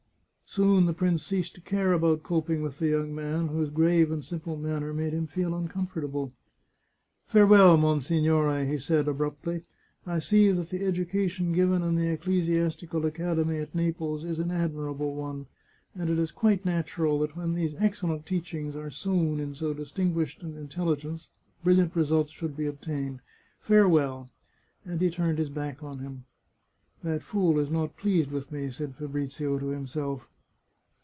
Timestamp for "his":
25.37-25.47